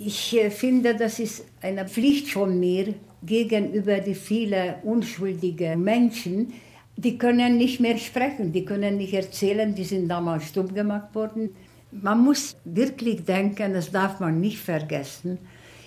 ich 0.00 0.36
äh, 0.36 0.50
finde, 0.50 0.96
das 0.96 1.20
ist 1.20 1.44
eine 1.60 1.86
Pflicht 1.86 2.30
von 2.30 2.58
mir 2.58 2.94
gegenüber 3.22 3.98
die 3.98 4.14
vielen 4.14 4.74
unschuldigen 4.82 5.84
Menschen. 5.84 6.54
Die 6.96 7.18
können 7.18 7.58
nicht 7.58 7.80
mehr 7.80 7.98
sprechen, 7.98 8.52
die 8.52 8.64
können 8.64 8.96
nicht 8.96 9.14
erzählen, 9.14 9.74
die 9.74 9.84
sind 9.84 10.08
damals 10.08 10.48
stumm 10.48 10.74
gemacht 10.74 11.14
worden. 11.14 11.50
Man 11.92 12.24
muss 12.24 12.56
wirklich 12.64 13.24
denken, 13.24 13.74
das 13.74 13.90
darf 13.92 14.20
man 14.20 14.40
nicht 14.40 14.58
vergessen. 14.58 15.38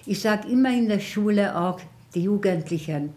Ich 0.05 0.21
sage 0.21 0.47
immer 0.49 0.71
in 0.71 0.87
der 0.87 0.99
Schule 0.99 1.57
auch 1.57 1.79
die 2.13 2.23
Jugendlichen, 2.23 3.09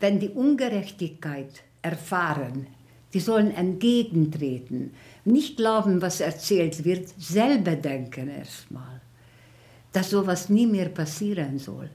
wenn 0.00 0.20
die 0.20 0.30
Ungerechtigkeit 0.30 1.62
erfahren, 1.82 2.66
Die 3.14 3.20
sollen 3.20 3.50
entgegentreten, 3.54 4.94
nicht 5.24 5.58
glauben, 5.58 6.00
was 6.00 6.20
erzählt 6.20 6.84
wird, 6.84 7.08
selber 7.18 7.76
denken 7.76 8.28
erstmal, 8.28 9.01
dass 9.92 10.10
sowas 10.10 10.48
nie 10.48 10.66
mehr 10.66 10.88
passieren 10.88 11.58
soll. 11.58 11.90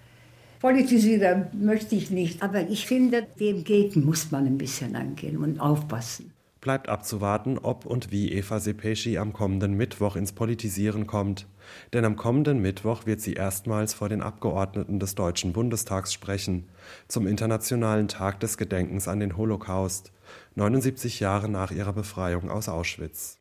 Politisieren 0.60 1.48
möchte 1.54 1.96
ich 1.96 2.10
nicht, 2.10 2.42
aber 2.42 2.68
ich 2.68 2.88
finde, 2.88 3.27
dem 3.39 3.63
Gegen 3.63 4.06
muss 4.06 4.32
man 4.32 4.48
ein 4.48 4.58
bisschen 4.58 4.96
angehen 4.96 5.38
und 5.38 5.60
aufpassen. 5.60 6.32
Bleibt 6.62 6.89
abzuwarten, 6.89 7.60
ob 7.60 7.86
und 7.86 8.12
wie 8.12 8.32
Eva 8.32 8.60
Sepeschi 8.60 9.20
am 9.20 9.32
kommenden 9.32 9.75
Mittwoch 9.75 10.16
ins 10.16 10.32
Politisieren 10.32 11.06
kommt. 11.06 11.46
Denn 11.94 12.04
am 12.04 12.16
kommenden 12.16 12.60
Mittwoch 12.60 13.06
wird 13.06 13.22
sie 13.22 13.34
erstmals 13.34 13.94
vor 13.94 14.10
den 14.10 14.22
Abgeordneten 14.22 15.00
des 15.00 15.13
Deutschen 15.13 15.54
Bundestags 15.54 16.12
sprechen, 16.12 16.68
zum 17.08 17.27
Internationalen 17.27 18.08
Tag 18.08 18.39
des 18.39 18.58
Gedenkens 18.58 19.08
an 19.08 19.20
den 19.20 19.38
Holocaust, 19.38 20.12
79 20.56 21.20
Jahre 21.20 21.50
nach 21.50 21.72
ihrer 21.72 21.94
Befreiung 21.94 22.50
aus 22.50 22.68
Auschwitz. 22.68 23.37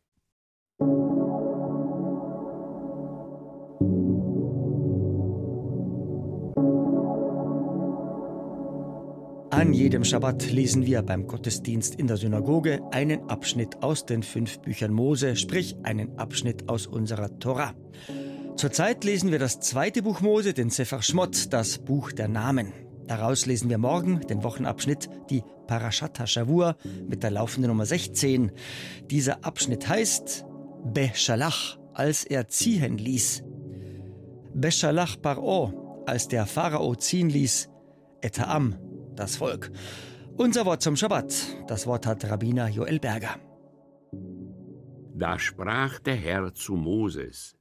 An 9.49 9.73
jedem 9.73 10.03
Schabbat 10.03 10.51
lesen 10.51 10.85
wir 10.85 11.01
beim 11.01 11.25
Gottesdienst 11.25 11.95
in 11.95 12.07
der 12.07 12.17
Synagoge 12.17 12.81
einen 12.91 13.29
Abschnitt 13.29 13.81
aus 13.81 14.05
den 14.05 14.21
fünf 14.21 14.59
Büchern 14.59 14.91
Mose, 14.91 15.37
sprich 15.37 15.77
einen 15.83 16.19
Abschnitt 16.19 16.67
aus 16.67 16.85
unserer 16.85 17.39
Tora. 17.39 17.73
Zurzeit 18.57 19.05
lesen 19.05 19.31
wir 19.31 19.39
das 19.39 19.59
zweite 19.61 20.03
Buch 20.03 20.19
Mose, 20.19 20.53
den 20.53 20.69
Sefer 20.69 21.01
Shmot, 21.01 21.53
das 21.53 21.77
Buch 21.77 22.11
der 22.11 22.27
Namen. 22.27 22.73
Daraus 23.07 23.45
lesen 23.45 23.69
wir 23.69 23.77
morgen 23.77 24.19
den 24.27 24.43
Wochenabschnitt, 24.43 25.09
die 25.29 25.43
Parashat 25.65 26.19
HaShavua 26.19 26.75
mit 27.07 27.23
der 27.23 27.31
laufenden 27.31 27.69
Nummer 27.69 27.85
16. 27.85 28.51
Dieser 29.09 29.45
Abschnitt 29.45 29.87
heißt 29.87 30.45
Beshalach, 30.93 31.77
als 31.93 32.25
er 32.25 32.49
ziehen 32.49 32.97
ließ. 32.97 33.43
Beshalach 34.53 35.21
Paro, 35.21 36.03
als 36.05 36.27
der 36.27 36.45
Pharao 36.45 36.95
ziehen 36.95 37.29
ließ, 37.29 37.69
Etaam, 38.21 38.75
das 39.17 39.35
Volk. 39.37 39.71
Unser 40.37 40.65
Wort 40.65 40.81
zum 40.81 40.95
Schabbat. 40.95 41.33
Das 41.67 41.87
Wort 41.87 42.05
hat 42.05 42.23
Rabbiner 42.25 42.69
Joel 42.69 42.99
Berger. 42.99 43.39
Da 45.13 45.39
sprach 45.39 45.99
der 45.99 46.15
Herr 46.15 46.53
zu 46.53 46.75
Moses: 46.75 47.57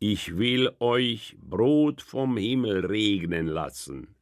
Ich 0.00 0.36
will 0.36 0.70
euch 0.80 1.36
Brot 1.40 2.02
vom 2.02 2.36
Himmel 2.36 2.84
regnen 2.84 3.46
lassen. 3.46 4.16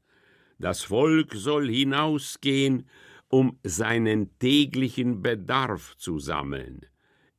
Das 0.58 0.82
Volk 0.82 1.34
soll 1.34 1.68
hinausgehen, 1.68 2.88
um 3.28 3.58
seinen 3.64 4.38
täglichen 4.38 5.22
Bedarf 5.22 5.96
zu 5.96 6.18
sammeln. 6.18 6.86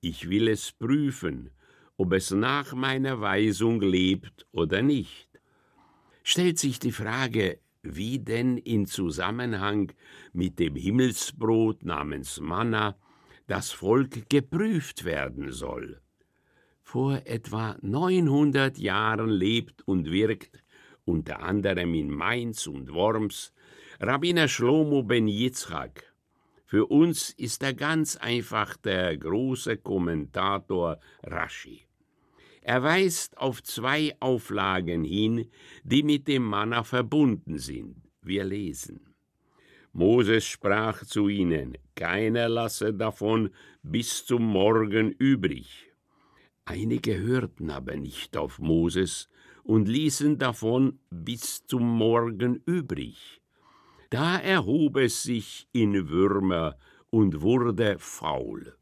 Ich 0.01 0.29
will 0.29 0.47
es 0.47 0.71
prüfen, 0.71 1.51
ob 1.95 2.13
es 2.13 2.31
nach 2.31 2.73
meiner 2.73 3.21
Weisung 3.21 3.81
lebt 3.81 4.45
oder 4.51 4.81
nicht. 4.81 5.29
Stellt 6.23 6.59
sich 6.59 6.79
die 6.79 6.91
Frage, 6.91 7.59
wie 7.85 8.19
denn 8.19 8.57
in 8.57 8.85
Zusammenhang 8.85 9.91
mit 10.33 10.59
dem 10.59 10.75
Himmelsbrot 10.75 11.83
namens 11.83 12.39
Manna 12.39 12.97
das 13.47 13.71
Volk 13.71 14.29
geprüft 14.29 15.05
werden 15.05 15.51
soll. 15.51 16.01
Vor 16.81 17.21
etwa 17.25 17.77
900 17.81 18.77
Jahren 18.77 19.29
lebt 19.29 19.87
und 19.87 20.11
wirkt, 20.11 20.63
unter 21.03 21.41
anderem 21.41 21.93
in 21.93 22.09
Mainz 22.09 22.67
und 22.67 22.93
Worms, 22.93 23.53
Rabbiner 23.99 24.47
Shlomo 24.47 25.03
ben 25.03 25.27
Yitzchak. 25.27 26.13
Für 26.65 26.87
uns 26.87 27.29
ist 27.29 27.63
er 27.63 27.73
ganz 27.73 28.17
einfach 28.17 28.75
der 28.77 29.17
große 29.17 29.77
Kommentator 29.77 30.99
Rashi. 31.23 31.85
Er 32.67 32.81
weist 32.81 33.37
auf 33.37 33.61
zwei 33.61 34.15
Auflagen 34.19 35.03
hin, 35.03 35.51
die 35.83 36.01
mit 36.01 36.27
dem 36.27 36.43
Manna 36.43 36.83
verbunden 36.83 37.59
sind. 37.59 38.01
Wir 38.23 38.43
lesen. 38.43 39.13
Moses 39.93 40.45
sprach 40.45 41.05
zu 41.05 41.29
ihnen, 41.29 41.77
keiner 41.93 42.49
lasse 42.49 42.91
davon 42.91 43.51
bis 43.83 44.25
zum 44.25 44.47
Morgen 44.47 45.11
übrig. 45.11 45.91
Einige 46.65 47.19
hörten 47.19 47.69
aber 47.69 47.97
nicht 47.97 48.35
auf 48.35 48.57
Moses 48.57 49.29
und 49.61 49.87
ließen 49.87 50.39
davon 50.39 50.97
bis 51.11 51.67
zum 51.67 51.83
Morgen 51.83 52.63
übrig. 52.65 53.43
Da 54.09 54.39
erhob 54.39 54.97
es 54.97 55.21
sich 55.21 55.67
in 55.71 56.09
Würmer 56.09 56.79
und 57.11 57.41
wurde 57.41 57.99
faul. 57.99 58.75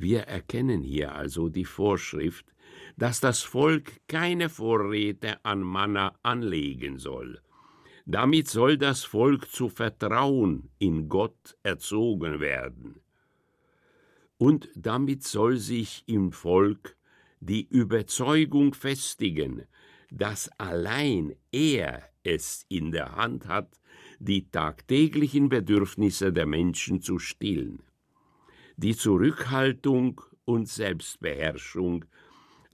Wir 0.00 0.20
erkennen 0.28 0.82
hier 0.82 1.16
also 1.16 1.48
die 1.48 1.64
Vorschrift, 1.64 2.54
dass 2.98 3.20
das 3.20 3.42
Volk 3.42 4.00
keine 4.08 4.48
Vorräte 4.48 5.44
an 5.44 5.62
Manna 5.62 6.18
anlegen 6.24 6.98
soll. 6.98 7.40
Damit 8.06 8.48
soll 8.48 8.76
das 8.76 9.04
Volk 9.04 9.48
zu 9.52 9.68
Vertrauen 9.68 10.70
in 10.80 11.08
Gott 11.08 11.56
erzogen 11.62 12.40
werden. 12.40 13.00
Und 14.36 14.68
damit 14.74 15.22
soll 15.22 15.58
sich 15.58 16.02
im 16.06 16.32
Volk 16.32 16.96
die 17.38 17.68
Überzeugung 17.68 18.74
festigen, 18.74 19.62
dass 20.10 20.50
allein 20.58 21.36
er 21.52 22.02
es 22.24 22.66
in 22.68 22.90
der 22.90 23.14
Hand 23.14 23.46
hat, 23.46 23.78
die 24.18 24.50
tagtäglichen 24.50 25.48
Bedürfnisse 25.48 26.32
der 26.32 26.46
Menschen 26.46 27.00
zu 27.00 27.20
stillen. 27.20 27.80
Die 28.76 28.96
Zurückhaltung 28.96 30.20
und 30.44 30.68
Selbstbeherrschung 30.68 32.04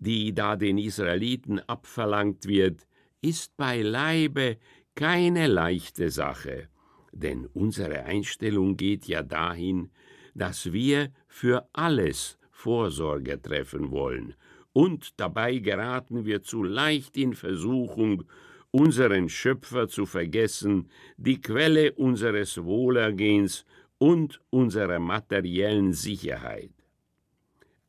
die 0.04 0.34
da 0.34 0.56
den 0.56 0.78
Israeliten 0.78 1.61
abverlangt 1.61 2.46
wird, 2.46 2.87
ist 3.23 3.56
beileibe 3.56 4.58
keine 4.94 5.46
leichte 5.46 6.11
Sache, 6.11 6.68
denn 7.12 7.46
unsere 7.46 8.04
Einstellung 8.04 8.76
geht 8.76 9.06
ja 9.06 9.23
dahin, 9.23 9.90
dass 10.34 10.73
wir 10.73 11.11
für 11.26 11.68
alles 11.73 12.38
Vorsorge 12.50 13.40
treffen 13.40 13.90
wollen, 13.90 14.34
und 14.73 15.20
dabei 15.20 15.58
geraten 15.58 16.25
wir 16.26 16.42
zu 16.42 16.62
leicht 16.64 17.16
in 17.16 17.34
Versuchung, 17.34 18.25
unseren 18.73 19.28
Schöpfer 19.28 19.87
zu 19.88 20.04
vergessen, 20.04 20.90
die 21.16 21.40
Quelle 21.40 21.92
unseres 21.92 22.62
Wohlergehens 22.62 23.64
und 23.99 24.40
unserer 24.50 24.99
materiellen 24.99 25.92
Sicherheit 25.92 26.83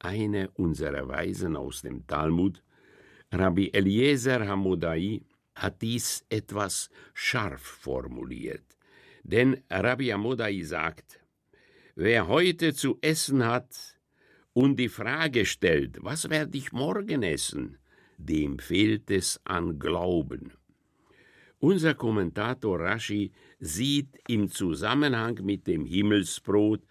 eine 0.05 0.49
unserer 0.51 1.07
Weisen 1.07 1.55
aus 1.55 1.81
dem 1.81 2.05
Talmud, 2.05 2.61
Rabbi 3.31 3.71
Eliezer 3.73 4.47
Hamodai, 4.47 5.21
hat 5.55 5.81
dies 5.81 6.23
etwas 6.29 6.89
scharf 7.13 7.61
formuliert. 7.61 8.65
Denn 9.23 9.63
Rabbi 9.69 10.09
Hamodai 10.09 10.61
sagt, 10.61 11.19
wer 11.95 12.27
heute 12.27 12.73
zu 12.73 12.97
essen 13.01 13.45
hat 13.45 13.97
und 14.53 14.77
die 14.77 14.89
Frage 14.89 15.45
stellt, 15.45 15.97
was 16.01 16.29
werde 16.29 16.57
ich 16.57 16.71
morgen 16.71 17.23
essen, 17.23 17.77
dem 18.17 18.59
fehlt 18.59 19.09
es 19.09 19.41
an 19.43 19.79
Glauben. 19.79 20.53
Unser 21.59 21.95
Kommentator 21.95 22.79
Rashi 22.79 23.31
sieht 23.59 24.19
im 24.27 24.49
Zusammenhang 24.49 25.39
mit 25.43 25.65
dem 25.65 25.85
Himmelsbrot 25.85 26.81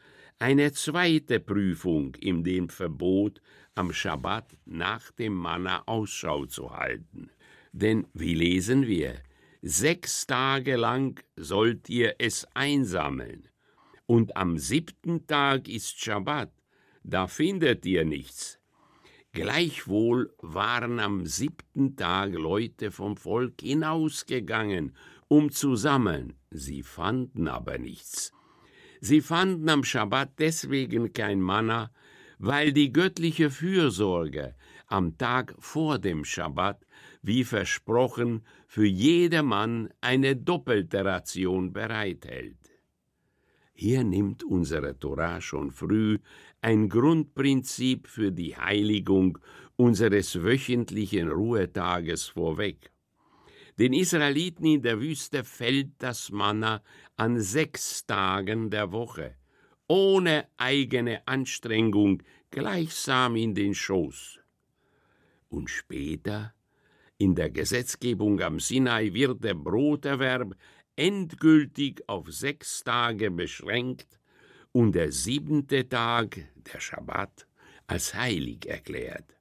eine 0.44 0.72
zweite 0.72 1.40
Prüfung 1.40 2.14
in 2.16 2.44
dem 2.44 2.68
Verbot, 2.68 3.40
am 3.74 3.94
Schabbat 3.94 4.58
nach 4.66 5.10
dem 5.12 5.32
Manna 5.32 5.84
Ausschau 5.86 6.44
zu 6.44 6.70
halten. 6.70 7.30
Denn 7.72 8.06
wie 8.12 8.34
lesen 8.34 8.86
wir, 8.86 9.14
sechs 9.62 10.26
Tage 10.26 10.76
lang 10.76 11.18
sollt 11.34 11.88
ihr 11.88 12.16
es 12.18 12.46
einsammeln, 12.52 13.48
und 14.04 14.36
am 14.36 14.58
siebten 14.58 15.26
Tag 15.26 15.66
ist 15.66 15.98
Schabbat, 15.98 16.52
da 17.02 17.26
findet 17.26 17.86
ihr 17.86 18.04
nichts. 18.04 18.58
Gleichwohl 19.32 20.30
waren 20.42 21.00
am 21.00 21.24
siebten 21.24 21.96
Tag 21.96 22.34
Leute 22.34 22.90
vom 22.90 23.16
Volk 23.16 23.62
hinausgegangen, 23.62 24.94
um 25.26 25.50
zu 25.50 25.74
sammeln, 25.74 26.34
sie 26.50 26.82
fanden 26.82 27.48
aber 27.48 27.78
nichts. 27.78 28.34
Sie 29.06 29.20
fanden 29.20 29.68
am 29.68 29.84
Schabbat 29.84 30.38
deswegen 30.38 31.12
kein 31.12 31.38
Manna, 31.38 31.90
weil 32.38 32.72
die 32.72 32.90
göttliche 32.90 33.50
Fürsorge 33.50 34.54
am 34.86 35.18
Tag 35.18 35.54
vor 35.58 35.98
dem 35.98 36.24
Schabbat, 36.24 36.86
wie 37.20 37.44
versprochen, 37.44 38.46
für 38.66 38.86
jedermann 38.86 39.90
eine 40.00 40.36
doppelte 40.36 41.04
Ration 41.04 41.74
bereithält. 41.74 42.56
Hier 43.74 44.04
nimmt 44.04 44.42
unsere 44.42 44.98
Torah 44.98 45.42
schon 45.42 45.70
früh 45.70 46.16
ein 46.62 46.88
Grundprinzip 46.88 48.06
für 48.08 48.32
die 48.32 48.56
Heiligung 48.56 49.38
unseres 49.76 50.42
wöchentlichen 50.42 51.28
Ruhetages 51.28 52.28
vorweg. 52.28 52.93
Den 53.78 53.92
Israeliten 53.92 54.66
in 54.66 54.82
der 54.82 55.00
Wüste 55.00 55.42
fällt 55.42 55.94
das 55.98 56.30
Manna 56.30 56.82
an 57.16 57.40
sechs 57.40 58.06
Tagen 58.06 58.70
der 58.70 58.92
Woche, 58.92 59.34
ohne 59.88 60.46
eigene 60.56 61.26
Anstrengung 61.26 62.22
gleichsam 62.52 63.34
in 63.34 63.54
den 63.54 63.74
Schoß. 63.74 64.38
Und 65.48 65.70
später, 65.70 66.54
in 67.18 67.34
der 67.34 67.50
Gesetzgebung 67.50 68.40
am 68.40 68.60
Sinai, 68.60 69.12
wird 69.12 69.42
der 69.42 69.54
Broterwerb 69.54 70.54
endgültig 70.94 72.08
auf 72.08 72.30
sechs 72.32 72.84
Tage 72.84 73.32
beschränkt 73.32 74.20
und 74.70 74.92
der 74.92 75.10
siebente 75.10 75.88
Tag, 75.88 76.46
der 76.72 76.78
Schabbat, 76.78 77.48
als 77.88 78.14
heilig 78.14 78.66
erklärt. 78.66 79.36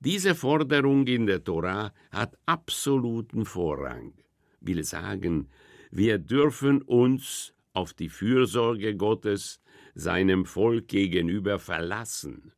Diese 0.00 0.36
Forderung 0.36 1.08
in 1.08 1.26
der 1.26 1.42
Tora 1.42 1.92
hat 2.12 2.38
absoluten 2.46 3.44
Vorrang, 3.44 4.12
will 4.60 4.84
sagen, 4.84 5.48
wir 5.90 6.18
dürfen 6.18 6.82
uns 6.82 7.52
auf 7.72 7.94
die 7.94 8.08
Fürsorge 8.08 8.94
Gottes 8.94 9.60
seinem 9.96 10.44
Volk 10.44 10.86
gegenüber 10.86 11.58
verlassen, 11.58 12.52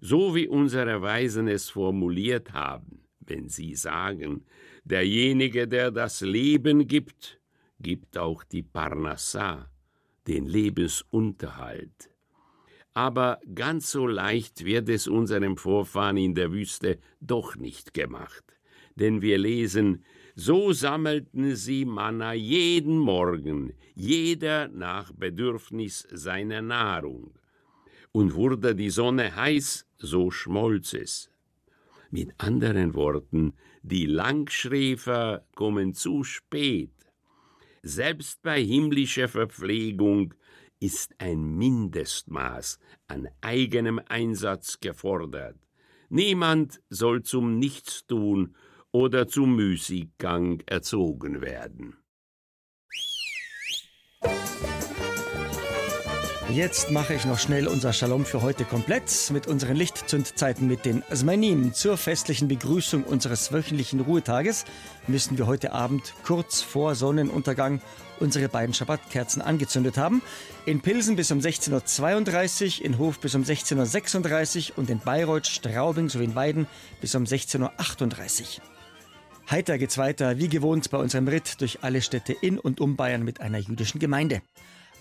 so 0.00 0.34
wie 0.34 0.48
unsere 0.48 1.02
Weisen 1.02 1.48
es 1.48 1.68
formuliert 1.68 2.54
haben, 2.54 3.02
wenn 3.20 3.50
sie 3.50 3.74
sagen, 3.74 4.46
derjenige, 4.84 5.68
der 5.68 5.90
das 5.90 6.22
Leben 6.22 6.86
gibt, 6.86 7.38
gibt 7.78 8.16
auch 8.16 8.42
die 8.42 8.62
Parnassah, 8.62 9.70
den 10.26 10.46
Lebensunterhalt. 10.46 12.15
Aber 12.96 13.40
ganz 13.54 13.90
so 13.90 14.06
leicht 14.06 14.64
wird 14.64 14.88
es 14.88 15.06
unserem 15.06 15.58
Vorfahren 15.58 16.16
in 16.16 16.34
der 16.34 16.50
Wüste 16.50 16.98
doch 17.20 17.54
nicht 17.54 17.92
gemacht. 17.92 18.42
Denn 18.94 19.20
wir 19.20 19.36
lesen, 19.36 20.02
so 20.34 20.72
sammelten 20.72 21.56
sie 21.56 21.84
Manna 21.84 22.32
jeden 22.32 22.96
Morgen, 22.96 23.74
jeder 23.94 24.68
nach 24.68 25.12
Bedürfnis 25.12 26.08
seiner 26.10 26.62
Nahrung. 26.62 27.38
Und 28.12 28.34
wurde 28.34 28.74
die 28.74 28.88
Sonne 28.88 29.36
heiß, 29.36 29.84
so 29.98 30.30
schmolz 30.30 30.94
es. 30.94 31.30
Mit 32.10 32.32
anderen 32.38 32.94
Worten, 32.94 33.52
die 33.82 34.06
Langschläfer 34.06 35.44
kommen 35.54 35.92
zu 35.92 36.24
spät. 36.24 36.94
Selbst 37.82 38.40
bei 38.42 38.64
himmlischer 38.64 39.28
Verpflegung 39.28 40.32
ist 40.80 41.14
ein 41.18 41.56
Mindestmaß 41.56 42.78
an 43.08 43.28
eigenem 43.40 44.00
Einsatz 44.08 44.80
gefordert. 44.80 45.56
Niemand 46.08 46.80
soll 46.88 47.22
zum 47.22 47.58
Nichtstun 47.58 48.54
oder 48.92 49.26
zum 49.26 49.56
Müßiggang 49.56 50.62
erzogen 50.66 51.40
werden. 51.40 51.96
Jetzt 56.52 56.92
mache 56.92 57.12
ich 57.12 57.24
noch 57.24 57.40
schnell 57.40 57.66
unser 57.66 57.92
Shalom 57.92 58.24
für 58.24 58.40
heute 58.40 58.64
komplett 58.64 59.10
mit 59.32 59.48
unseren 59.48 59.74
Lichtzündzeiten 59.74 60.68
mit 60.68 60.84
den 60.84 61.02
Asmanim. 61.10 61.74
Zur 61.74 61.96
festlichen 61.96 62.46
Begrüßung 62.46 63.02
unseres 63.02 63.52
wöchentlichen 63.52 63.98
Ruhetages 64.00 64.64
müssen 65.08 65.38
wir 65.38 65.48
heute 65.48 65.72
Abend 65.72 66.14
kurz 66.24 66.62
vor 66.62 66.94
Sonnenuntergang 66.94 67.82
unsere 68.20 68.48
beiden 68.48 68.74
Schabbatkerzen 68.74 69.42
angezündet 69.42 69.98
haben. 69.98 70.22
In 70.66 70.80
Pilsen 70.80 71.16
bis 71.16 71.32
um 71.32 71.40
16.32 71.40 72.78
Uhr, 72.78 72.84
in 72.86 72.98
Hof 72.98 73.18
bis 73.18 73.34
um 73.34 73.42
16.36 73.42 74.70
Uhr 74.70 74.78
und 74.78 74.88
in 74.88 75.00
Bayreuth, 75.00 75.48
Straubing 75.48 76.08
sowie 76.08 76.24
in 76.24 76.36
Weiden 76.36 76.68
bis 77.00 77.16
um 77.16 77.24
16.38 77.24 78.40
Uhr. 78.40 78.64
Heiter 79.50 79.78
geht's 79.78 79.98
weiter, 79.98 80.38
wie 80.38 80.48
gewohnt, 80.48 80.90
bei 80.90 80.98
unserem 80.98 81.26
Ritt 81.26 81.60
durch 81.60 81.80
alle 81.82 82.02
Städte 82.02 82.32
in 82.32 82.58
und 82.58 82.80
um 82.80 82.94
Bayern 82.94 83.24
mit 83.24 83.40
einer 83.40 83.58
jüdischen 83.58 83.98
Gemeinde. 83.98 84.42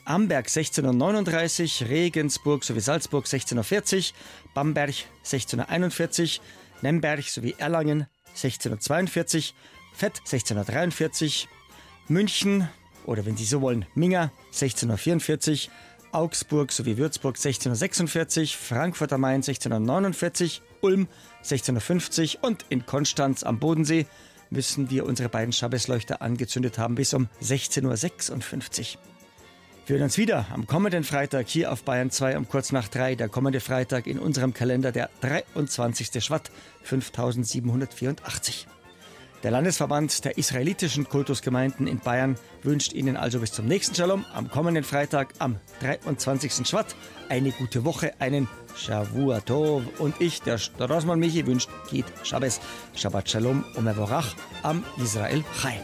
Amberg 0.05 0.45
1639, 0.45 1.85
Regensburg 1.89 2.63
sowie 2.63 2.79
Salzburg 2.79 3.25
1640, 3.25 4.13
Bamberg 4.53 4.93
1641, 5.23 6.41
Nemberg 6.83 7.23
sowie 7.23 7.55
Erlangen 7.57 8.05
1642, 8.29 9.55
Fett 9.93 10.19
1643, 10.19 11.47
München 12.07 12.69
oder 13.05 13.25
wenn 13.25 13.35
Sie 13.35 13.45
so 13.45 13.61
wollen, 13.61 13.87
Minga 13.95 14.31
1644, 14.47 15.71
Augsburg 16.11 16.71
sowie 16.71 16.97
Würzburg 16.97 17.35
1646, 17.37 18.55
Frankfurt 18.57 19.11
am 19.11 19.21
Main 19.21 19.41
1649, 19.41 20.61
Ulm 20.81 21.07
1650 21.37 22.43
und 22.43 22.63
in 22.69 22.85
Konstanz 22.85 23.41
am 23.41 23.59
Bodensee 23.59 24.05
müssen 24.51 24.91
wir 24.91 25.05
unsere 25.05 25.29
beiden 25.29 25.51
Schabbesleuchter 25.51 26.21
angezündet 26.21 26.77
haben 26.77 26.93
bis 26.93 27.15
um 27.15 27.27
16.56 27.41 28.97
Uhr. 28.97 29.14
Wir 29.87 29.97
hören 29.97 30.05
uns 30.05 30.17
wieder 30.17 30.47
am 30.51 30.65
kommenden 30.65 31.03
Freitag 31.03 31.47
hier 31.47 31.71
auf 31.71 31.83
Bayern 31.83 32.09
2 32.09 32.39
um 32.39 32.49
kurz 32.49 32.71
nach 32.71 32.87
3, 32.87 33.13
der 33.13 33.29
kommende 33.29 33.59
Freitag 33.59 34.07
in 34.07 34.17
unserem 34.17 34.51
Kalender 34.51 34.91
der 34.91 35.11
23. 35.21 36.23
Schwatt 36.23 36.49
5784. 36.81 38.65
Der 39.43 39.51
Landesverband 39.51 40.25
der 40.25 40.39
israelitischen 40.39 41.07
Kultusgemeinden 41.07 41.85
in 41.85 41.99
Bayern 41.99 42.35
wünscht 42.63 42.93
Ihnen 42.93 43.15
also 43.15 43.39
bis 43.39 43.51
zum 43.51 43.67
nächsten 43.67 43.93
Shalom 43.93 44.25
am 44.33 44.49
kommenden 44.49 44.83
Freitag 44.83 45.35
am 45.37 45.59
23. 45.81 46.67
Schwatt 46.67 46.95
eine 47.29 47.51
gute 47.51 47.85
Woche, 47.85 48.13
einen 48.17 48.47
Shavua 48.75 49.41
Tov 49.41 49.83
und 49.99 50.19
ich, 50.19 50.41
der 50.41 50.57
Strosmann 50.57 51.19
Michi, 51.19 51.45
wünscht 51.45 51.69
Git 51.91 52.05
Shabbos, 52.23 52.59
Shabbat 52.95 53.29
Shalom 53.29 53.63
und 53.75 53.83
Mevorach 53.83 54.33
am 54.63 54.83
Israel 54.97 55.43
Chai. 55.61 55.79